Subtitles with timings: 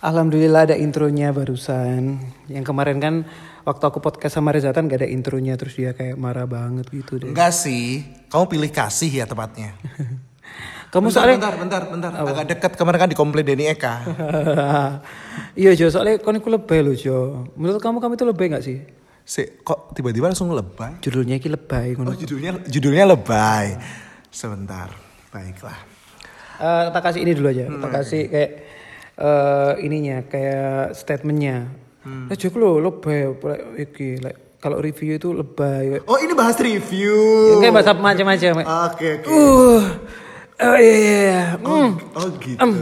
[0.00, 2.24] Alhamdulillah ada intronya barusan.
[2.48, 3.14] Yang kemarin kan
[3.68, 7.28] waktu aku podcast sama Rezatan gak ada intronya terus dia kayak marah banget gitu deh.
[7.28, 9.76] Enggak sih, kamu pilih kasih ya tepatnya.
[10.90, 12.10] Kamu bentar, soalnya bentar, bentar, bentar.
[12.18, 14.02] Agak dekat kemarin kan dikomplain Denny Eka.
[15.62, 17.46] iya Jo, soalnya kon iku lebay loh Jo.
[17.54, 18.82] Menurut kamu kamu itu lebay gak sih?
[19.22, 20.98] Si, kok tiba-tiba langsung lebay?
[20.98, 23.78] Judulnya iki lebay Oh, judulnya judulnya lebay.
[24.34, 24.90] Sebentar,
[25.30, 25.78] baiklah.
[26.58, 27.70] Eh, kita kasih ini dulu aja.
[27.70, 28.50] Kita kasih kayak
[29.20, 31.68] eh ininya kayak statementnya.
[32.00, 36.00] Nah, Jo lo lebay like, iki like, kalau review itu lebay.
[36.08, 37.16] Oh ini bahas review.
[37.60, 38.52] Kayak bahasa macam-macam.
[38.88, 39.28] Oke oke.
[39.28, 39.80] Uh.
[40.60, 41.16] Oh iya iya.
[41.20, 41.42] iya.
[41.64, 41.90] Oh, Mm.
[42.16, 42.60] oh gitu.
[42.60, 42.72] Em,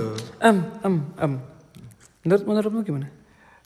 [0.43, 1.33] em, em, em.
[2.27, 3.07] Menurut menurutmu gimana?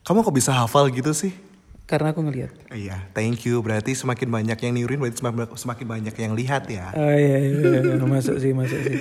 [0.05, 1.33] Kamu kok bisa hafal gitu sih?
[1.89, 2.53] Karena aku ngelihat.
[2.73, 3.61] Iya, thank you.
[3.65, 5.21] Berarti semakin banyak yang niruin, berarti
[5.57, 6.93] semakin, banyak yang lihat ya.
[6.93, 8.05] Oh iya, iya, iya.
[8.05, 9.01] masuk sih masuk sih.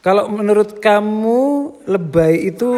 [0.00, 1.40] Kalau menurut kamu
[1.84, 2.68] lebay itu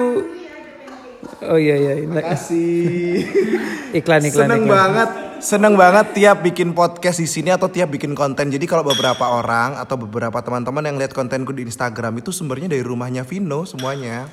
[1.43, 3.23] Oh iya iya ini Kasih.
[3.99, 4.47] iklan iklan.
[4.51, 4.75] Seneng iklan.
[4.75, 8.51] banget, seneng banget tiap bikin podcast di sini atau tiap bikin konten.
[8.51, 12.83] Jadi kalau beberapa orang atau beberapa teman-teman yang lihat kontenku di Instagram itu sumbernya dari
[12.83, 14.27] rumahnya Vino semuanya.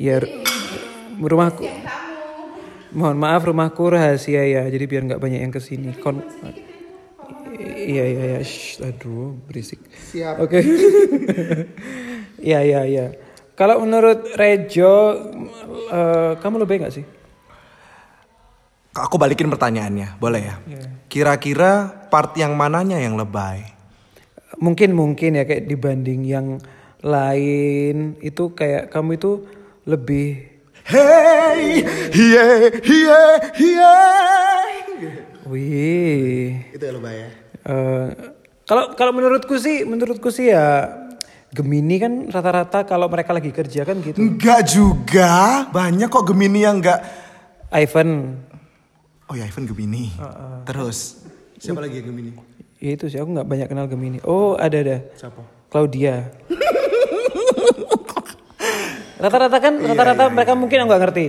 [0.00, 0.40] Ya ru-
[1.20, 1.68] rumahku.
[2.96, 4.64] Mohon maaf rumahku rahasia ya.
[4.72, 5.92] Jadi biar nggak banyak yang ke sini.
[6.00, 6.24] Kon
[7.80, 8.40] Iya iya iya.
[8.44, 9.80] Shh, aduh berisik.
[10.12, 10.40] Siap.
[10.44, 10.58] Oke.
[12.40, 13.06] Iya iya iya.
[13.52, 15.12] Kalau menurut Rejo,
[15.92, 17.04] eh, kamu lebih nggak sih?
[18.96, 20.56] Aku balikin pertanyaannya, boleh ya?
[20.64, 20.84] Iya.
[21.12, 23.60] Kira-kira part yang mananya yang lebay?
[24.56, 26.64] Mungkin mungkin ya kayak dibanding yang
[27.04, 29.44] lain itu kayak kamu itu
[29.84, 30.48] lebih
[30.80, 33.20] Hey, hiye, hiye,
[33.52, 33.96] hiye.
[35.46, 37.30] wih Itu yang lebay ya?
[37.60, 38.06] Eh,
[38.64, 40.88] kalau kalau menurutku sih menurutku sih ya
[41.50, 44.22] Gemini kan rata-rata kalau mereka lagi kerja kan gitu.
[44.22, 47.02] Enggak juga, banyak kok Gemini yang enggak.
[47.70, 48.38] Ivan.
[49.26, 50.14] Oh ya, Ivan Gemini.
[50.62, 51.26] Terus,
[51.58, 52.34] siapa lagi Gemini?
[52.80, 54.18] ya itu sih aku nggak banyak kenal Gemini.
[54.24, 54.96] Oh ada ada.
[55.12, 55.42] Siapa?
[55.68, 56.32] Claudia.
[59.20, 61.26] Rata-rata kan rata-rata mereka mungkin nggak ngerti.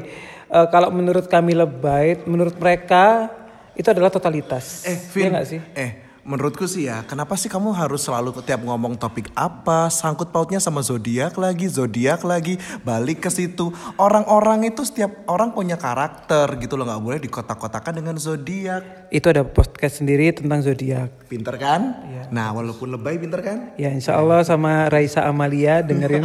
[0.47, 3.27] Eh, kalau menurut kami lebay menurut mereka
[3.75, 4.87] itu adalah totalitas.
[4.87, 5.29] Eh, Iya Vin.
[5.35, 5.59] nggak sih?
[5.75, 10.61] Eh, menurutku sih ya, kenapa sih kamu harus selalu tiap ngomong topik apa, sangkut pautnya
[10.61, 13.73] sama zodiak lagi, zodiak lagi, balik ke situ.
[13.97, 19.09] Orang-orang itu setiap orang punya karakter gitu loh, nggak boleh dikotak-kotakan dengan zodiak.
[19.11, 21.99] itu ada podcast sendiri tentang zodiak Pinter kan?
[22.31, 23.75] Nah, walaupun lebay pinter kan?
[23.75, 26.23] Ya insya Allah sama Raisa Amalia dengerin.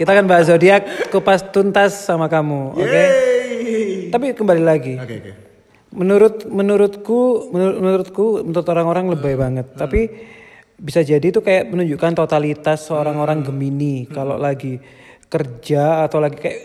[0.00, 2.80] Kita akan bahas zodiak kupas tuntas sama kamu, oke?
[2.80, 4.08] Yeay.
[4.08, 4.96] Tapi kembali lagi.
[4.96, 5.51] Oke, oke.
[5.92, 9.66] Menurut menurutku menurut, menurutku menurut orang-orang lebay banget.
[9.76, 10.08] Tapi
[10.82, 14.82] bisa jadi itu kayak menunjukkan totalitas seorang orang Gemini kalau lagi
[15.30, 16.60] kerja atau lagi kayak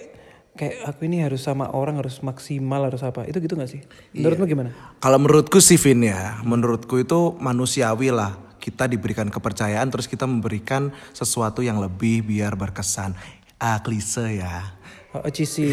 [0.57, 3.29] kayak aku ini harus sama orang harus maksimal harus apa.
[3.29, 3.85] Itu gitu gak sih?
[4.17, 4.69] Menurutmu gimana?
[4.97, 8.35] Kalau menurutku sih Vin ya, menurutku itu manusiawi lah.
[8.57, 13.15] Kita diberikan kepercayaan terus kita memberikan sesuatu yang lebih biar berkesan.
[13.61, 14.75] Ah, klise ya.
[15.23, 15.65] Oh, Cisi,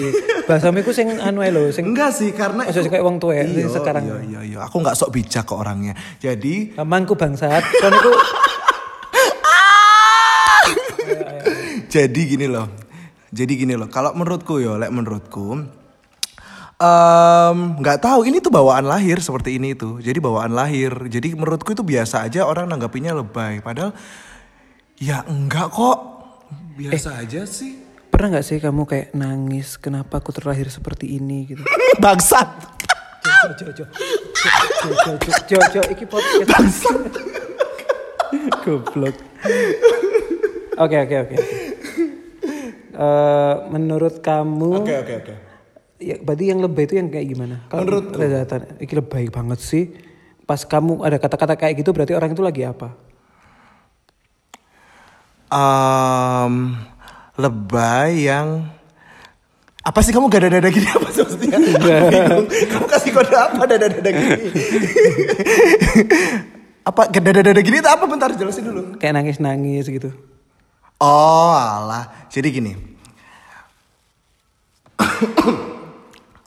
[0.48, 3.68] bahasamu iku sing anu lho, sing Enggak sih karena Maksudnya kayak wong tua ya, Iya,
[3.68, 4.04] sekarang.
[4.04, 4.58] Iya iya iya.
[4.64, 5.92] Aku nggak sok bijak kok orangnya.
[6.22, 7.64] Jadi Mangku bangsat.
[7.80, 8.12] Kon iku
[11.94, 12.66] jadi gini loh.
[13.34, 13.88] Jadi gini loh.
[13.90, 15.62] Kalau menurutku yo, lek menurutku
[16.74, 20.02] em, nggak tahu ini tuh bawaan lahir seperti ini tuh.
[20.02, 20.90] Jadi bawaan lahir.
[21.06, 23.62] Jadi menurutku itu biasa aja orang nanggapinya lebay.
[23.62, 23.94] Padahal
[24.98, 25.98] ya enggak kok.
[26.74, 27.83] Biasa aja sih.
[28.14, 31.66] Pernah nggak sih kamu kayak nangis kenapa aku terlahir seperti ini gitu?
[32.02, 32.46] Bangsat.
[33.26, 33.84] Jo jo jo
[34.86, 36.86] jo jo jo jo iki podcast.
[38.62, 39.16] Goblok.
[40.78, 41.36] Oke oke oke.
[42.94, 45.34] Eh, menurut kamu Oke oke oke.
[45.98, 47.66] ya berarti yang lebay itu yang kayak gimana?
[47.66, 48.14] Kalau Menurutku.
[48.14, 49.90] Rezatan, iki lebay banget sih.
[50.46, 52.94] Pas kamu ada kata-kata kayak gitu berarti orang itu lagi apa?
[55.50, 56.78] Em,
[57.34, 58.68] lebay yang
[59.84, 61.60] apa sih kamu gak ada dada gini apa sih maksudnya?
[62.72, 64.40] Kamu kasih kode apa dada dada gini?
[66.88, 68.82] apa dada dada gini itu apa bentar jelasin dulu.
[68.96, 70.08] Kayak nangis-nangis gitu.
[71.02, 72.72] Oh alah, jadi gini.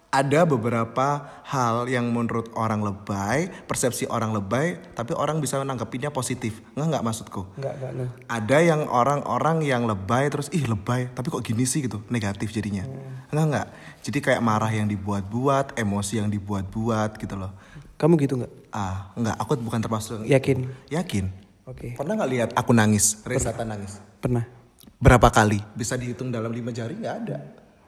[0.08, 1.08] Ada beberapa
[1.44, 6.64] hal yang menurut orang lebay, persepsi orang lebay, tapi orang bisa menanggapinya positif.
[6.74, 7.44] Nggak nggak maksudku?
[7.60, 8.10] Enggak enggak enggak.
[8.28, 12.84] ada yang orang-orang yang lebay terus ih lebay tapi kok gini sih gitu negatif jadinya
[13.30, 13.68] enggak enggak
[14.02, 17.52] jadi kayak marah yang dibuat-buat emosi yang dibuat-buat gitu loh
[17.96, 18.52] Kamu gitu nggak?
[18.72, 20.68] ah enggak aku bukan termasuk Yakin?
[20.88, 21.26] yakin
[21.64, 21.96] Oke.
[21.96, 24.44] pernah nggak lihat aku nangis Resata nangis Pernah.
[24.98, 27.38] berapa kali bisa dihitung dalam lima jari nggak ada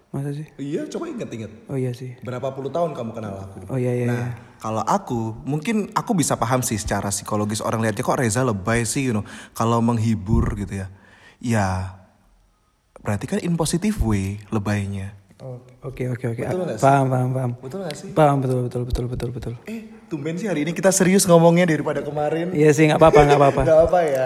[0.10, 0.48] Masa sih?
[0.58, 1.70] Iya, coba inget-inget.
[1.70, 2.18] Oh iya sih.
[2.26, 3.70] Berapa puluh tahun kamu kenal aku?
[3.70, 4.08] Oh iya iya.
[4.10, 4.58] Nah, iya.
[4.58, 9.06] kalau aku mungkin aku bisa paham sih secara psikologis orang lihatnya kok Reza lebay sih,
[9.06, 9.26] you know.
[9.54, 10.88] Kalau menghibur gitu ya.
[11.38, 11.94] Ya
[13.00, 15.16] berarti kan in positive way lebaynya.
[15.86, 16.42] Oke oke oke.
[16.44, 16.84] Nggak?
[16.84, 17.52] Paham paham paham.
[17.64, 18.10] Betul gak sih?
[18.12, 19.54] Paham betul betul betul betul betul.
[19.72, 22.52] Eh, tumben sih hari ini kita serius ngomongnya daripada kemarin.
[22.52, 23.62] Iya sih nggak apa-apa nggak apa-apa.
[23.70, 24.26] Gak apa ya.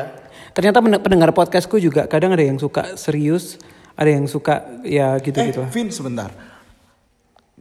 [0.58, 3.62] Ternyata pen- pendengar podcastku juga kadang ada yang suka serius,
[3.94, 5.70] ada yang suka ya gitu-gitu eh, lah.
[5.70, 6.30] Vin sebentar.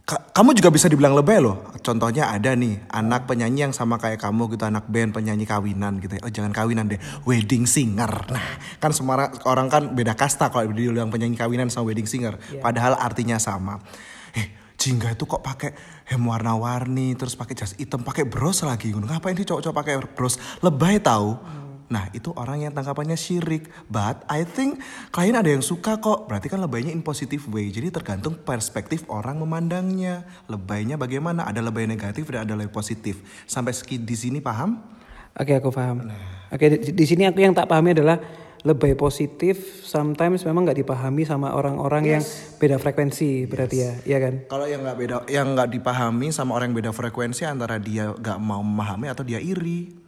[0.03, 1.63] Ka- kamu juga bisa dibilang lebay loh.
[1.79, 6.19] Contohnya ada nih anak penyanyi yang sama kayak kamu gitu, anak band penyanyi kawinan gitu.
[6.19, 6.21] ya.
[6.27, 8.11] Oh jangan kawinan deh, wedding singer.
[8.27, 12.35] Nah kan semua orang kan beda kasta kalau dibilang penyanyi kawinan sama wedding singer.
[12.59, 13.79] Padahal artinya sama.
[14.35, 15.71] Eh Jingga itu kok pakai
[16.11, 18.91] hem warna-warni, terus pakai jas hitam, pakai bros lagi.
[18.91, 20.35] Ngapain sih cowok-cowok pakai bros?
[20.59, 21.39] Lebay tahu.
[21.93, 23.69] Nah itu orang yang tangkapannya syirik.
[23.85, 24.81] But I think
[25.13, 26.25] kalian ada yang suka kok.
[26.25, 27.69] Berarti kan lebaynya in positive way.
[27.69, 30.25] Jadi tergantung perspektif orang memandangnya.
[30.49, 31.45] Lebaynya bagaimana?
[31.45, 33.21] Ada lebay negatif dan ada lebay positif.
[33.45, 34.81] Sampai di sini paham?
[35.37, 36.09] Oke aku paham.
[36.49, 38.17] Oke di, di sini aku yang tak pahami adalah
[38.63, 39.85] lebay positif.
[39.85, 42.23] Sometimes memang nggak dipahami sama orang-orang yang
[42.57, 44.33] beda frekuensi berarti ya, iya kan?
[44.47, 48.39] Kalau yang nggak beda, yang nggak dipahami sama orang yang beda frekuensi antara dia nggak
[48.39, 50.02] mau memahami atau dia iri.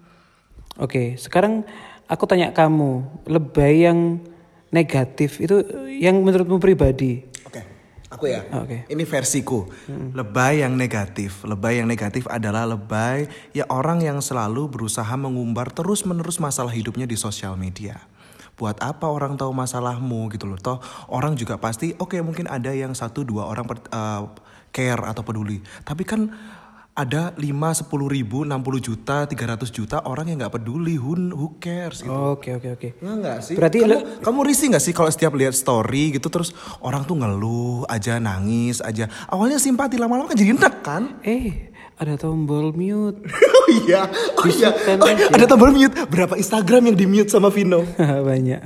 [0.76, 1.64] Oke, sekarang
[2.12, 4.20] aku tanya kamu, lebay yang
[4.76, 7.24] negatif itu yang menurutmu pribadi?
[7.48, 7.64] Oke,
[8.12, 8.44] aku ya.
[8.60, 8.84] Oke.
[8.92, 9.72] Ini versiku.
[9.88, 11.48] Lebay yang negatif.
[11.48, 17.16] Lebay yang negatif adalah lebay ya orang yang selalu berusaha mengumbar terus-menerus masalah hidupnya di
[17.16, 18.04] sosial media.
[18.60, 20.60] Buat apa orang tahu masalahmu gitu loh.
[20.60, 24.22] Toh orang juga pasti oke mungkin ada yang satu dua orang per- eh,
[24.76, 25.64] care atau peduli.
[25.88, 26.36] Tapi kan
[26.96, 27.44] ada 5,
[27.76, 30.96] 10 ribu, 60 juta, 300 juta orang yang nggak peduli.
[30.96, 32.08] Who, who cares gitu.
[32.08, 32.88] Oke oke oke.
[32.98, 33.54] Enggak sih?
[33.54, 37.20] Berarti kamu, le- kamu risih gak sih kalau setiap lihat story gitu terus orang tuh
[37.20, 39.12] ngeluh aja nangis aja.
[39.28, 41.20] Awalnya simpati lama-lama kan jadi enak kan?
[41.22, 43.24] Eh, ada tombol mute.
[43.60, 44.70] oh iya, oh iya.
[45.00, 45.32] Oh, aja.
[45.32, 45.96] ada tombol mute.
[46.12, 47.88] Berapa Instagram yang di mute sama Vino?
[48.30, 48.62] Banyak.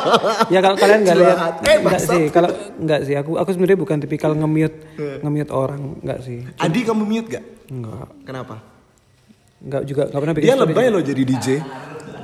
[0.52, 1.52] ya kalau kalian nggak lihat.
[1.64, 2.22] Eh, nggak sih.
[2.28, 4.76] Kalau nggak sih, aku aku sebenarnya bukan tipikal nge-mute
[5.24, 6.44] nge-mute orang, nggak sih.
[6.60, 7.44] Adi kamu mute gak?
[7.66, 8.56] Nggak, Kenapa?
[9.56, 11.48] nggak juga nggak pernah bikin Dia lebay loh jadi DJ.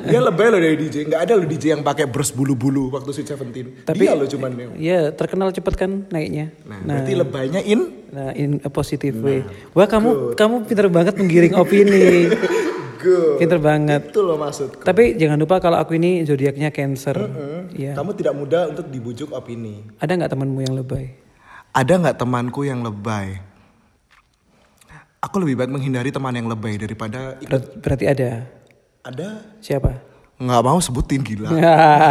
[0.02, 0.96] Dia lebay loh dari DJ.
[1.06, 3.66] Nggak ada loh DJ yang pakai bros bulu-bulu waktu Sweet Seventeen.
[3.82, 4.50] Tapi Dia loh cuman.
[4.76, 6.50] ya terkenal cepet kan naiknya.
[6.64, 7.80] Nah, berarti lebaynya in.
[8.10, 9.40] Nah, in a positive way.
[9.72, 12.28] Wah, kamu kamu pinter banget menggiring opini.
[13.02, 13.42] Good.
[13.42, 14.14] pinter banget.
[14.14, 14.78] Itu loh maksud.
[14.78, 17.18] Tapi jangan lupa kalau aku ini zodiaknya Cancer.
[17.74, 17.98] Ya.
[17.98, 19.82] Kamu tidak mudah untuk dibujuk opini.
[19.98, 21.10] Ada nggak temanmu yang lebay?
[21.74, 23.42] Ada nggak temanku yang lebay?
[25.18, 27.38] Aku lebih baik menghindari teman yang lebay daripada.
[27.42, 28.30] Ber- berarti ada.
[29.02, 29.42] Ada?
[29.58, 29.98] Siapa?
[30.38, 31.50] Nggak mau sebutin gila.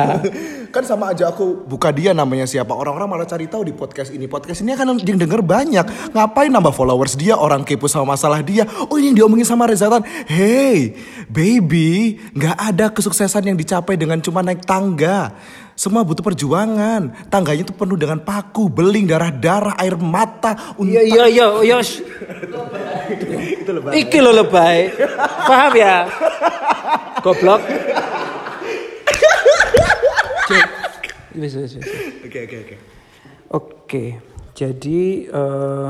[0.75, 2.75] kan sama aja aku buka dia namanya siapa.
[2.75, 4.27] Orang-orang malah cari tahu di podcast ini.
[4.27, 5.87] Podcast ini kan yang denger banyak.
[6.11, 7.39] Ngapain nambah followers dia?
[7.39, 8.67] Orang kepo sama masalah dia.
[8.91, 10.03] Oh ini yang diomongin sama Rezatan.
[10.27, 10.99] Hey
[11.31, 15.31] baby, nggak ada kesuksesan yang dicapai dengan cuma naik tangga.
[15.79, 17.31] Semua butuh perjuangan.
[17.31, 20.75] Tangganya itu penuh dengan paku, beling, darah-darah, air mata.
[20.75, 21.77] Iya iya iya iya.
[23.63, 23.91] Itu lebay.
[24.03, 24.91] Iki lo lebay.
[25.47, 25.95] Paham ya?
[27.21, 27.61] Goblok.
[30.49, 30.69] Cek.
[31.37, 31.87] Wis, wis, wis.
[32.25, 32.75] Oke oke oke.
[33.51, 34.03] Oke.
[34.51, 35.87] Jadi eh,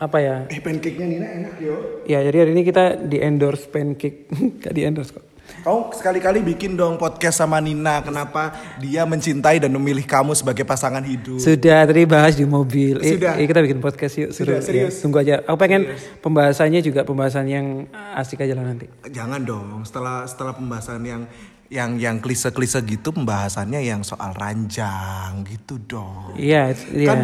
[0.00, 0.36] apa ya?
[0.48, 2.04] Eh pancake-nya Nina enak yo.
[2.08, 4.30] Ya, jadi hari ini kita di endorse pancake.
[4.62, 5.29] Gak di endorse kok.
[5.60, 8.00] Kamu sekali-kali bikin dong podcast sama Nina.
[8.00, 11.36] Kenapa dia mencintai dan memilih kamu sebagai pasangan hidup?
[11.36, 12.96] Sudah tadi bahas di mobil.
[12.98, 13.36] Eh, Sudah.
[13.36, 14.30] eh, kita bikin podcast yuk.
[14.30, 14.54] Seru.
[14.54, 14.94] Sudah, serius.
[14.96, 15.34] Ya, tunggu aja.
[15.44, 17.66] Aku pengen pembahasannya juga pembahasan yang
[18.14, 18.88] asik aja lah nanti.
[19.04, 19.82] Jangan dong.
[19.82, 21.22] Setelah setelah pembahasan yang
[21.70, 26.34] yang yang klise-klise gitu, pembahasannya yang soal ranjang gitu dong.
[26.34, 27.08] Iya, itu- iya.
[27.10, 27.20] Kan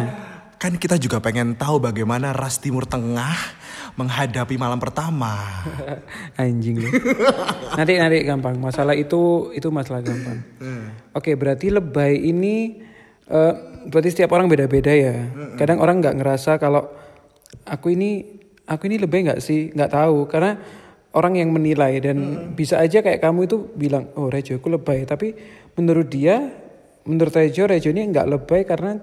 [0.57, 3.35] kan kita juga pengen tahu bagaimana ras Timur Tengah
[3.97, 5.33] menghadapi malam pertama.
[6.41, 6.89] Anjing lu.
[7.73, 8.55] nanti nanti gampang.
[8.61, 10.37] Masalah itu itu masalah gampang.
[11.17, 12.77] Oke, berarti lebay ini
[13.25, 13.53] eh,
[13.89, 15.33] berarti setiap orang beda-beda ya.
[15.57, 16.85] Kadang orang nggak ngerasa kalau
[17.65, 18.37] aku ini
[18.69, 19.73] aku ini lebay nggak sih?
[19.73, 20.61] Nggak tahu karena
[21.17, 22.17] orang yang menilai dan
[22.53, 25.33] bisa aja kayak kamu itu bilang, "Oh, Rejo aku lebay." Tapi
[25.73, 26.53] menurut dia,
[27.09, 29.01] menurut Rejo, Rejo ini nggak lebay karena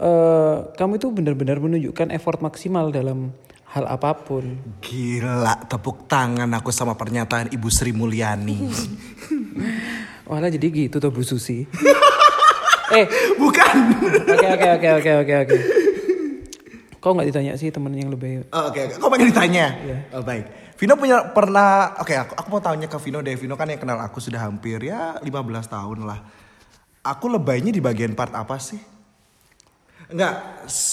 [0.00, 3.36] eh, kamu itu benar-benar menunjukkan effort maksimal dalam
[3.74, 4.54] hal apa pun.
[4.78, 8.70] Gila, tepuk tangan aku sama pernyataan Ibu Sri Mulyani.
[10.30, 11.66] Walah jadi gitu tuh Bu Susi.
[12.96, 13.74] eh, Bukan.
[14.30, 15.58] oke oke oke oke oke oke.
[17.02, 18.96] Kau nggak ditanya sih temen yang lebih Oh, Oke, oke.
[18.96, 19.76] Kau pengen ditanya?
[19.76, 19.98] Iya.
[20.16, 20.48] Oh, baik.
[20.80, 23.36] Vino punya pernah, oke aku, aku mau tanya ke Vino deh.
[23.36, 25.28] Vino kan yang kenal aku sudah hampir ya 15
[25.68, 26.24] tahun lah.
[27.04, 28.80] Aku lebaynya di bagian part apa sih?
[30.10, 30.34] Enggak.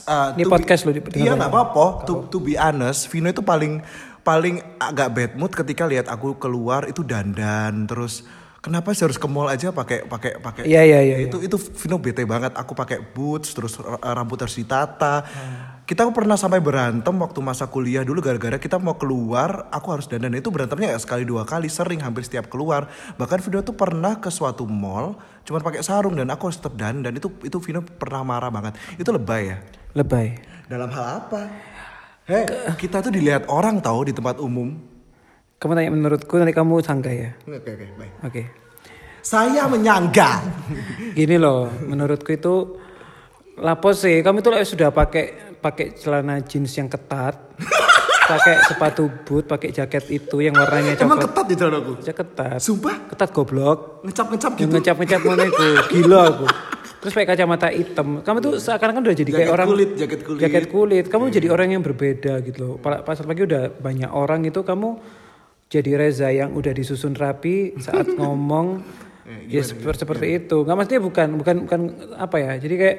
[0.07, 1.85] uh, Ini podcast be, loh, di- Iya nggak apa-apa.
[2.07, 3.83] To, to be honest, Vino itu paling
[4.21, 8.21] paling agak bad mood ketika lihat aku keluar itu dandan terus
[8.61, 10.63] kenapa sih harus ke mall aja pakai pakai pakai?
[10.69, 12.53] Iya, iya, iya, itu itu Vino bete banget.
[12.53, 15.25] Aku pakai boots terus rambut harus ditata.
[15.81, 20.31] Kita pernah sampai berantem waktu masa kuliah dulu gara-gara kita mau keluar aku harus dandan.
[20.37, 22.87] Itu berantemnya nggak sekali dua kali sering hampir setiap keluar.
[23.19, 27.11] Bahkan Vino tuh pernah ke suatu mall cuma pakai sarung dan aku harus tetap dandan.
[27.17, 28.77] Itu itu Vino pernah marah banget.
[28.95, 29.57] Itu lebay ya?
[29.91, 30.27] Lebay.
[30.71, 31.51] dalam hal apa?
[32.23, 32.47] Hei,
[32.79, 34.90] kita tuh dilihat orang tahu di tempat umum.
[35.61, 37.37] Kamu tanya menurutku nanti kamu sangka ya.
[37.45, 38.13] Oke oke baik.
[38.25, 38.41] Oke.
[39.21, 40.41] Saya menyangga.
[41.17, 42.81] Gini loh, menurutku itu
[43.55, 44.25] lapos sih.
[44.25, 47.37] Kamu tuh sudah pakai pakai celana jeans yang ketat,
[48.31, 51.29] pakai sepatu boot, pakai jaket itu yang warnanya Emang coklat.
[51.29, 51.91] ketat di celanaku.
[52.01, 52.57] Jaket ketat.
[52.57, 54.01] Sumpah Ketat goblok.
[54.01, 54.73] ngecap-ngecap gitu.
[54.73, 55.65] ngecap-ngecap mana itu.
[55.93, 56.45] Gila aku.
[57.01, 58.25] Terus pakai kacamata hitam.
[58.25, 60.37] Kamu tuh seakan-akan udah jadi kayak Jaket orang kulit, jaket kulit.
[60.37, 60.45] Iya.
[60.49, 61.05] Jaket kulit.
[61.05, 62.73] Kamu jadi orang yang berbeda gitu loh.
[62.77, 65.20] Pa- Pas pagi udah banyak orang itu kamu
[65.71, 68.83] jadi Reza yang udah disusun rapi saat ngomong
[69.47, 70.67] ya seperti, seperti itu.
[70.67, 71.81] Nggak maksudnya bukan bukan bukan
[72.19, 72.53] apa ya.
[72.59, 72.97] Jadi kayak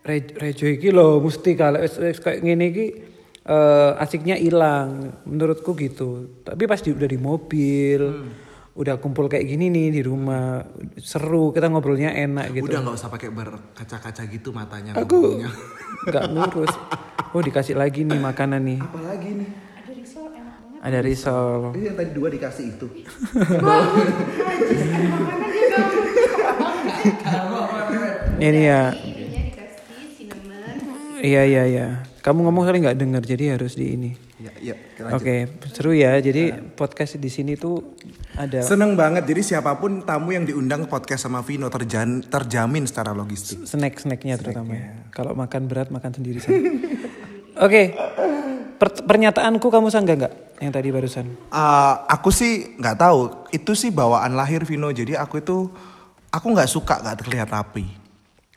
[0.00, 2.86] Re- Rejo iki loh mesti kalau kayak gini iki
[3.42, 6.40] eh, asiknya hilang menurutku gitu.
[6.46, 8.02] Tapi pas di, udah di mobil
[8.70, 10.62] udah kumpul kayak gini nih di rumah
[10.96, 12.70] seru kita ngobrolnya enak gitu.
[12.70, 14.94] Udah nggak usah pakai berkaca-kaca gitu matanya.
[14.94, 15.42] Aku
[16.06, 16.74] nggak ngurus.
[17.30, 18.82] Oh dikasih lagi nih makanan nih.
[18.82, 19.69] Apalagi nih?
[20.80, 21.76] Ada risol.
[21.76, 22.86] Ini yang tadi dua dikasih itu.
[28.40, 28.82] Ini ya.
[28.96, 31.20] Jadinya dikasih cinnamon.
[31.20, 31.86] Iya iya iya.
[32.24, 34.10] Kamu ngomong kali nggak dengar jadi harus di ini.
[34.40, 34.74] Ya, ya.
[35.12, 36.16] Oke seru ya.
[36.16, 37.96] Jadi podcast di sini tuh
[38.40, 39.28] ada Seneng banget.
[39.28, 43.68] Jadi siapa pun tamu yang diundang podcast sama Vino terjan, terjamin secara logistik.
[43.68, 44.96] snack snacknya terutama ya.
[45.12, 46.56] Kalau makan berat makan sendiri sana.
[47.60, 47.92] Oke.
[48.80, 51.26] Per- pernyataanku kamu sangga nggak yang tadi barusan?
[51.48, 53.48] Uh, aku sih nggak tahu.
[53.50, 54.92] Itu sih bawaan lahir Vino.
[54.92, 55.72] Jadi aku itu
[56.28, 57.88] aku nggak suka nggak terlihat rapi.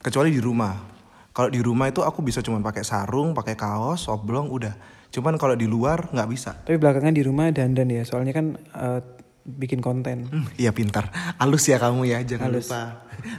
[0.04, 0.92] Kecuali di rumah.
[1.34, 4.76] Kalau di rumah itu aku bisa cuma pakai sarung, pakai kaos, oblong, udah.
[5.10, 6.52] Cuman kalau di luar nggak bisa.
[6.62, 8.06] Tapi belakangan di rumah dandan ya.
[8.06, 9.00] Soalnya kan eh,
[9.44, 10.28] bikin konten.
[10.30, 11.12] Hmm, Iya pintar.
[11.40, 12.20] Halus ya kamu ya.
[12.24, 12.82] Jangan lupa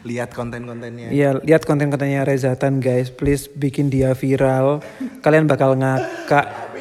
[0.08, 1.12] lihat konten-kontennya.
[1.12, 3.12] Iya, lihat konten-kontennya Rezatan guys.
[3.12, 4.80] Please bikin dia viral.
[5.20, 6.72] Kalian bakal ngakak.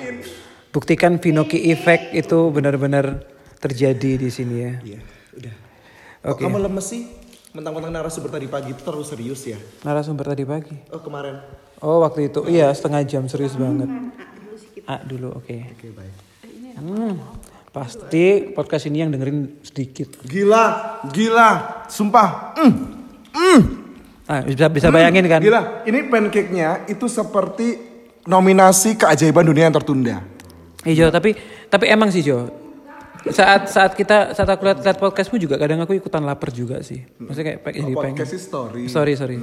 [0.74, 3.22] Buktikan Vinoki Effect itu benar-benar
[3.62, 4.74] terjadi di sini ya.
[4.82, 5.00] Iya,
[5.38, 5.56] udah.
[6.34, 7.06] Kok kamu lemes sih?
[7.54, 9.62] Mentang-mentang narasumber tadi pagi itu terlalu serius ya?
[9.86, 10.74] Narasumber tadi pagi.
[10.90, 11.46] Oh kemarin.
[11.78, 13.86] Oh waktu itu, iya setengah jam serius banget.
[14.90, 15.78] A dulu, oke.
[15.78, 16.16] Oke baik.
[16.82, 17.22] Hmm,
[17.70, 20.26] pasti podcast ini yang dengerin sedikit.
[20.26, 20.66] Gila,
[21.14, 22.58] gila, sumpah.
[22.58, 22.74] Mm,
[23.30, 23.62] mm.
[24.26, 25.38] Ah, bisa bisa bayangin kan?
[25.38, 27.78] Gila, ini pancake-nya itu seperti
[28.26, 30.33] nominasi keajaiban dunia yang tertunda.
[30.84, 31.36] Iya, tapi
[31.72, 32.52] tapi emang sih Jo.
[33.24, 37.08] Saat saat kita saat aku lihat lihat podcastmu juga kadang aku ikutan lapar juga sih.
[37.24, 38.16] Maksudnya kayak pengen jadi pengen.
[38.20, 38.84] Podcast story.
[38.92, 39.40] Sorry sorry.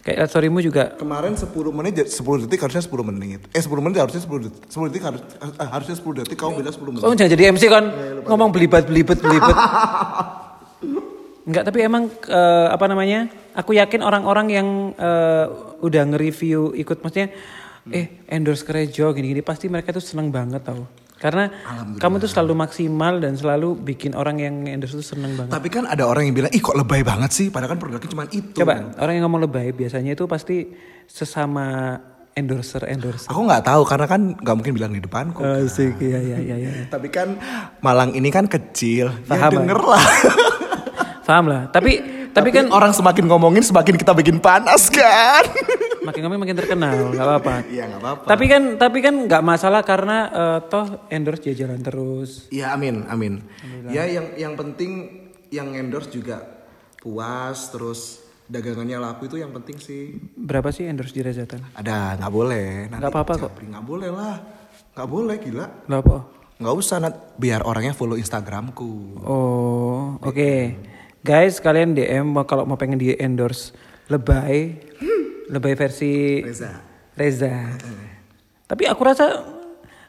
[0.00, 0.96] Kayak lihat storymu juga.
[0.96, 3.44] Kemarin 10 menit, jadi 10 detik harusnya 10 menit.
[3.52, 4.62] Eh 10 menit harusnya 10 detik.
[4.72, 7.02] 10 detik harus, eh, harusnya 10 detik, kamu bilang 10 menit.
[7.04, 7.84] Kamu jangan jadi MC kan
[8.24, 9.56] ngomong belibet belibet belibet.
[11.50, 13.28] Enggak, tapi emang eh, apa namanya?
[13.52, 15.44] Aku yakin orang-orang yang eh,
[15.84, 17.36] udah nge-review ikut maksudnya
[17.88, 20.84] eh endorse Kerejo gini-gini pasti mereka tuh seneng banget tau.
[21.20, 21.52] Karena
[22.00, 25.52] kamu tuh selalu maksimal dan selalu bikin orang yang endorse tuh seneng banget.
[25.52, 28.24] Tapi kan ada orang yang bilang, ih kok lebay banget sih, padahal kan produknya cuma
[28.32, 28.56] itu.
[28.56, 30.72] Coba orang yang ngomong lebay biasanya itu pasti
[31.04, 32.00] sesama
[32.32, 33.28] endorser endorser.
[33.28, 35.44] Aku nggak tahu karena kan nggak mungkin bilang di depanku.
[35.44, 36.56] Asik, iya iya iya.
[36.56, 36.70] iya.
[36.94, 37.36] Tapi kan
[37.84, 40.04] Malang ini kan kecil, Paham, ya denger lah.
[41.28, 41.62] Paham lah.
[41.68, 45.44] Tapi tapi kan orang semakin ngomongin semakin kita bikin panas kan.
[46.06, 47.54] makin ngomong makin terkenal, nggak apa-apa.
[47.68, 48.24] Iya nggak apa-apa.
[48.24, 52.48] Tapi kan tapi kan nggak masalah karena eh, toh endorse dia jalan terus.
[52.48, 53.44] Iya amin amin.
[53.92, 55.22] Ya yang yang penting
[55.52, 56.40] yang endorse juga
[57.00, 60.18] puas terus dagangannya laku itu yang penting sih.
[60.34, 61.62] Berapa sih endorse di Rezatan?
[61.76, 62.90] Ada nggak boleh.
[62.90, 63.52] Nggak apa-apa kok.
[63.62, 64.36] Nggak boleh lah.
[64.96, 65.66] Nggak boleh gila.
[65.86, 66.16] Nggak apa?
[66.60, 69.24] Nggak usah nat biar orangnya follow Instagramku.
[69.24, 70.52] Oh, oke.
[71.20, 73.76] Guys, kalian DM kalau mau pengen di endorse
[74.08, 74.72] lebay,
[75.46, 76.80] lebay versi Reza.
[77.12, 77.76] Reza.
[78.64, 79.44] Tapi aku rasa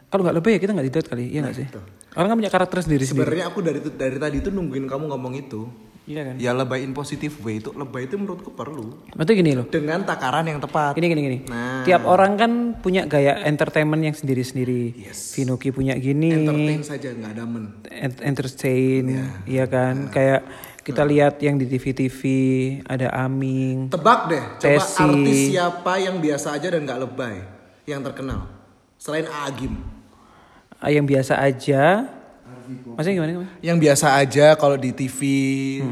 [0.08, 1.68] kalau nggak lebay ya kita nggak didot kali, iya nggak sih?
[2.16, 3.28] Orang kan punya karakter sendiri sendiri.
[3.28, 5.68] Sebenarnya aku dari dari tadi itu nungguin kamu ngomong itu.
[6.02, 6.34] Iya kan?
[6.34, 9.70] Ya lebay in positive way itu lebay itu menurutku perlu Maksudnya gini loh.
[9.70, 10.98] dengan takaran yang tepat.
[10.98, 11.38] Gini gini gini.
[11.46, 11.86] Nah.
[11.86, 14.98] Tiap orang kan punya gaya entertainment yang sendiri-sendiri.
[14.98, 15.38] Yes.
[15.38, 16.34] Vinoki punya gini.
[16.42, 17.64] Entertain saja nggak ada men.
[17.86, 19.04] ent- entertain,
[19.46, 20.10] iya kan?
[20.10, 20.42] Kayak
[20.82, 22.20] kita lihat yang di TV-TV
[22.82, 23.86] ada Aming.
[23.86, 24.98] Tebak deh, coba Tesi.
[24.98, 27.36] artis siapa yang biasa aja dan nggak lebay,
[27.86, 28.50] yang terkenal
[28.98, 29.78] selain Agim.
[30.82, 32.10] Ah, yang biasa aja.
[32.62, 33.30] Maksudnya gimana?
[33.32, 33.50] gimana?
[33.62, 35.18] Yang biasa aja kalau di TV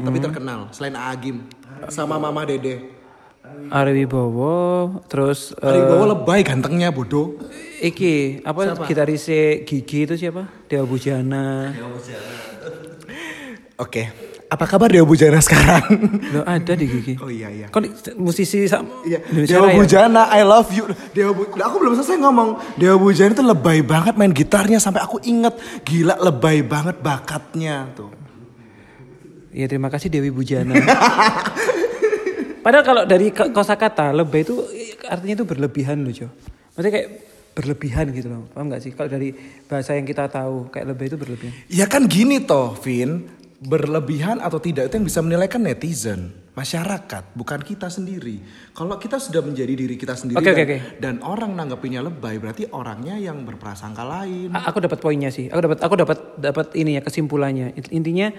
[0.03, 1.43] tapi terkenal selain Agim
[1.87, 2.99] sama Mama Dede.
[3.67, 7.35] Ari Wibowo, terus eh, Ari Bowo lebay gantengnya bodoh.
[7.83, 8.87] iki apa Siapa?
[8.87, 10.47] gitarisnya Gigi itu siapa?
[10.71, 11.75] Dewa Bujana.
[13.83, 14.07] Oke,
[14.51, 15.83] apa kabar Dewa Bujana sekarang?
[16.29, 17.15] Lo ada di Gigi.
[17.17, 17.67] oh iya iya.
[17.67, 19.77] Kan musisi sama Iya, Indonesia Dewa Raya.
[19.79, 20.83] Bujana, I love you.
[21.09, 22.49] Dewa Bu, aku belum selesai ngomong.
[22.75, 28.11] Dewa Bujana itu lebay banget main gitarnya sampai aku inget gila lebay banget bakatnya tuh.
[29.49, 30.75] Iya terima kasih Dewi Bujana.
[32.63, 34.61] Padahal kalau dari ko- kosakata lebay itu
[35.03, 36.27] artinya itu berlebihan loh Jo.
[36.71, 37.07] Maksudnya kayak
[37.51, 38.43] berlebihan gitu loh.
[38.47, 38.91] Paham gak sih?
[38.91, 39.33] Kalau dari
[39.65, 41.51] bahasa yang kita tahu kayak lebay itu berlebihan.
[41.67, 43.39] Ya kan gini toh, Vin.
[43.61, 48.41] Berlebihan atau tidak itu yang bisa menilai kan netizen, masyarakat, bukan kita sendiri.
[48.73, 50.77] Kalau kita sudah menjadi diri kita sendiri Oke, dan, oke, oke.
[50.97, 54.49] dan orang nanggapinya lebay, berarti orangnya yang berprasangka lain.
[54.57, 55.45] A- aku dapat poinnya sih.
[55.45, 57.77] Aku dapat aku dapat dapat ini ya kesimpulannya.
[57.77, 58.33] Int- Intinya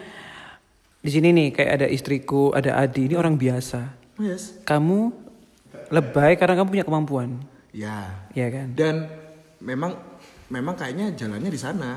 [0.99, 3.95] di sini nih kayak ada istriku, ada Adi, ini orang biasa.
[4.19, 4.59] Yes.
[4.67, 5.15] Kamu
[5.95, 7.39] lebay karena kamu punya kemampuan.
[7.71, 8.27] Ya.
[8.35, 8.75] Ya kan?
[8.75, 9.07] Dan
[9.63, 9.95] memang
[10.51, 11.91] memang kayaknya jalannya di sana.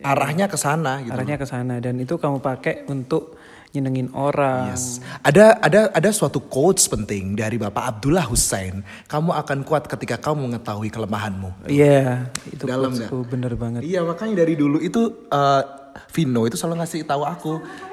[0.00, 1.12] Arahnya ke sana gitu.
[1.12, 3.36] Arahnya ke sana dan itu kamu pakai untuk
[3.70, 4.74] nyenengin orang.
[4.74, 4.98] Yes.
[5.22, 8.82] Ada ada ada suatu quotes penting dari Bapak Abdullah Hussein.
[9.06, 11.70] Kamu akan kuat ketika kamu mengetahui kelemahanmu.
[11.70, 12.90] Iya, itu Dalam
[13.30, 13.86] bener banget.
[13.86, 15.62] Iya makanya dari dulu itu eh,
[16.10, 17.52] Vino itu selalu ngasih tahu aku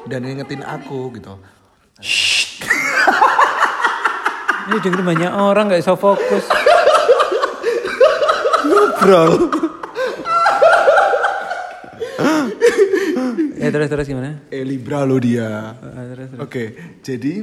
[0.09, 1.37] dan ngingetin aku gitu.
[4.67, 6.45] Ini dengerin banyak orang nggak bisa fokus.
[8.67, 9.31] Ngobrol.
[13.57, 14.41] Ya terus terus gimana?
[14.49, 15.77] Eh Libra lo dia.
[15.77, 16.41] Eh, terus, terus.
[16.41, 16.63] Oke,
[17.05, 17.33] jadi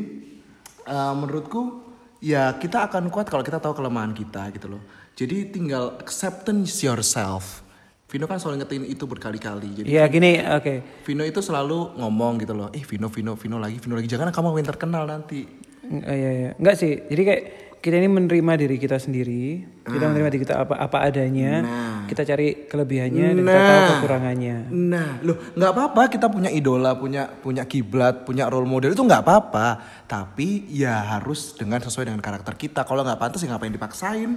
[0.87, 1.85] eh, menurutku
[2.19, 4.83] ya kita akan kuat kalau kita tahu kelemahan kita gitu loh.
[5.14, 7.63] Jadi tinggal acceptance yourself.
[8.10, 9.82] Vino kan selalu ngetin itu berkali-kali.
[9.82, 11.02] Jadi Iya gini, oke.
[11.02, 12.69] Vino itu selalu ngomong gitu loh.
[12.71, 14.06] Eh Vino, Vino, Vino lagi, Vino lagi.
[14.06, 15.43] Jangan kamu yang terkenal nanti.
[15.91, 16.50] Iya iya.
[16.54, 16.95] Enggak sih.
[17.10, 17.43] Jadi kayak
[17.84, 19.60] kita ini menerima diri kita sendiri.
[19.84, 21.60] Kita menerima diri kita apa apa adanya.
[21.60, 22.00] Nah.
[22.08, 24.56] Kita cari kelebihannya dan kita tahu kekurangannya.
[24.73, 29.20] Nah, loh nggak apa-apa kita punya idola, punya punya kiblat, punya role model itu nggak
[29.20, 29.84] apa-apa.
[30.08, 32.88] Tapi ya harus dengan sesuai dengan karakter kita.
[32.88, 34.32] Kalau nggak pantas ya ngapain dipaksain?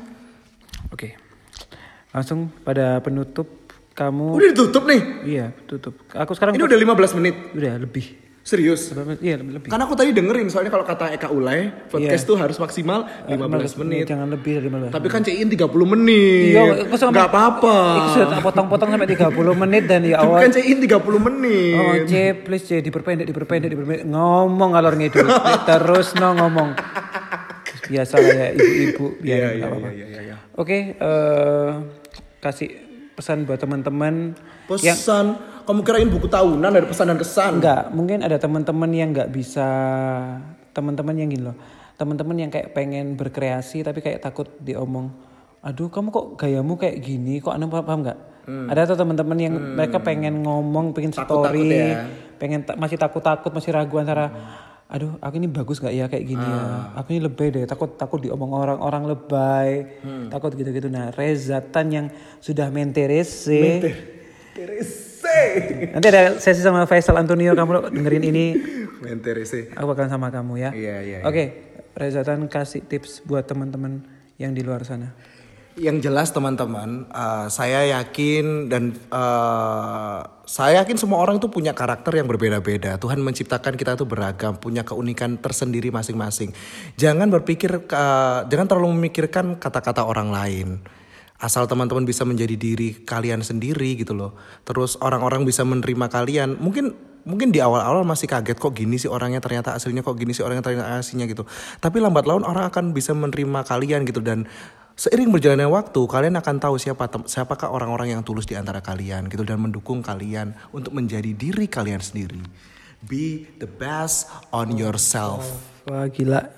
[0.92, 1.16] Oke.
[2.12, 3.48] Langsung pada penutup
[3.96, 5.02] kamu Udah ditutup nih.
[5.24, 5.96] Iya, tutup.
[6.12, 7.36] Aku sekarang Ini udah 15 menit.
[7.56, 8.27] udah lebih.
[8.48, 8.96] Serius.
[9.20, 9.60] Iya, lebih.
[9.60, 9.68] lebih.
[9.68, 14.08] Kan aku tadi dengerin soalnya kalau kata Eka Ulay, podcast tuh harus maksimal 15 menit.
[14.08, 14.96] Jangan lebih dari 15.
[14.96, 16.56] Tapi kan CIin 30 menit.
[16.56, 17.76] Iya, aku sampai- Nggak apa-apa.
[17.76, 20.40] Aku sudah tak potong-potong sampai 30 menit dan ya Tapi awal.
[20.48, 21.76] kan CIin 30 menit.
[21.76, 24.08] Oh, C, please C, diperpendek, diperpendek, diperpendek.
[24.08, 25.28] Ngomong ngalor ngidul.
[25.68, 26.72] Terus no ngomong.
[27.86, 29.06] Biasa ya ibu-ibu.
[29.20, 29.90] Iya, biar iya, nggak apa-apa.
[29.92, 30.36] iya, iya, iya.
[30.56, 31.70] Oke, eh,
[32.40, 32.87] kasih
[33.18, 34.38] pesan buat teman-teman
[34.78, 35.26] yang Pesan,
[35.66, 37.52] kamu kirain buku tahunan ada pesan dan kesan?
[37.58, 39.68] enggak, mungkin ada teman-teman yang nggak bisa
[40.70, 41.58] teman-teman yang gini loh.
[41.98, 45.10] Teman-teman yang kayak pengen berkreasi tapi kayak takut diomong.
[45.66, 47.42] Aduh, kamu kok gayamu kayak gini?
[47.42, 48.20] Kok anda paham, nggak?
[48.48, 52.08] Ada tuh teman-teman yang mereka pengen ngomong, pengen Takut-takut story, ya.
[52.40, 54.32] pengen ta- masih takut-takut, masih ragu antara
[54.88, 56.96] aduh, aku ini bagus nggak ya kayak gini ya?
[56.96, 60.88] Aku ini lebay deh, takut takut diomong orang-orang lebay, takut gitu-gitu.
[60.88, 62.08] Nah, Reza Tan yang
[62.40, 63.84] sudah menterese.
[64.56, 65.40] Terese.
[65.94, 68.46] Nanti ada sesi sama Faisal Antonio kamu dengerin ini
[69.04, 69.70] Menterese.
[69.76, 70.70] aku bakalan sama kamu ya.
[70.74, 71.44] Iya, iya, Oke,
[71.94, 74.02] Reza Tan kasih tips buat teman-teman
[74.42, 75.14] yang di luar sana.
[75.78, 82.18] Yang jelas teman-teman, uh, saya yakin dan uh, saya yakin semua orang itu punya karakter
[82.18, 82.98] yang berbeda-beda.
[82.98, 86.50] Tuhan menciptakan kita itu beragam, punya keunikan tersendiri masing-masing.
[86.98, 90.82] Jangan berpikir, uh, jangan terlalu memikirkan kata-kata orang lain.
[91.38, 94.34] Asal teman-teman bisa menjadi diri kalian sendiri gitu loh.
[94.66, 96.58] Terus orang-orang bisa menerima kalian.
[96.58, 100.42] Mungkin mungkin di awal-awal masih kaget kok gini sih orangnya ternyata aslinya kok gini sih
[100.42, 101.46] orangnya ternyata aslinya gitu.
[101.78, 104.50] Tapi lambat laun orang akan bisa menerima kalian gitu dan
[104.98, 109.46] seiring berjalannya waktu kalian akan tahu siapa siapakah orang-orang yang tulus di antara kalian gitu
[109.46, 112.42] dan mendukung kalian untuk menjadi diri kalian sendiri.
[113.06, 115.46] Be the best on yourself.
[115.86, 116.50] Wah gila.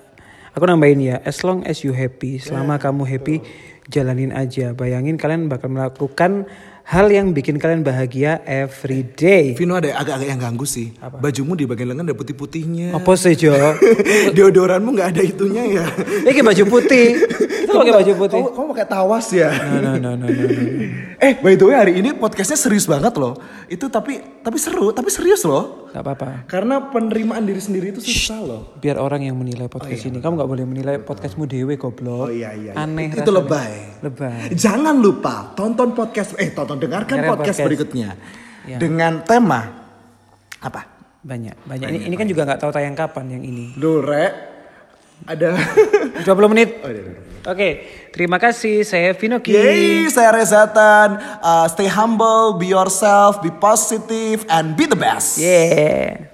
[0.56, 3.44] Aku nambahin ya, as long as you happy, selama kamu happy,
[3.86, 4.74] jalanin aja.
[4.74, 6.50] Bayangin kalian bakal melakukan
[6.90, 9.54] hal yang bikin kalian bahagia every day.
[9.54, 10.96] Vino ada agak-agak yang ganggu sih.
[10.98, 12.98] Bajumu di bagian lengan ada putih-putihnya.
[12.98, 13.54] Apa sih Jo?
[14.36, 15.86] Deodoranmu nggak ada itunya ya.
[16.26, 17.08] Ini baju putih.
[17.70, 18.42] Kita pakai baju putih.
[18.42, 19.50] Kamu, kamu pakai tawas ya.
[19.54, 20.44] No, no, no, no, no.
[21.30, 23.38] eh, by the way hari ini podcastnya serius banget loh.
[23.70, 25.86] Itu tapi tapi seru, tapi serius loh.
[25.94, 26.50] Gak apa-apa.
[26.50, 28.62] Karena penerimaan diri sendiri itu susah loh.
[28.82, 30.18] Biar orang yang menilai podcast ini.
[30.18, 32.30] Kamu gak boleh menilai podcastmu dewe goblok.
[32.30, 32.74] Oh iya iya.
[32.74, 32.82] iya.
[32.82, 34.02] Aneh Itu, itu lebay.
[34.02, 34.54] Lebay.
[34.58, 37.68] Jangan lupa tonton podcast eh tonton dengarkan podcast, podcast.
[37.70, 38.10] berikutnya
[38.68, 38.78] Ya.
[38.78, 39.86] dengan tema
[40.60, 40.82] apa?
[41.20, 41.88] Banyak, banyak.
[41.90, 43.76] Ini, ini kan juga nggak tahu tayang kapan yang ini.
[43.76, 44.34] Duh, Rek.
[45.28, 45.52] Ada
[46.24, 46.80] 20 menit.
[46.80, 47.29] Oh, iya, iya, iya.
[47.48, 47.70] Oke,
[48.12, 48.84] terima kasih.
[48.84, 49.56] Saya Vinoki.
[49.56, 51.20] Yeay, saya Rezatan.
[51.40, 55.40] Uh, stay humble, be yourself, be positive, and be the best.
[55.40, 56.29] Yeah.